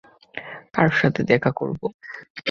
[0.73, 1.85] কার সাথে দেখা করবো?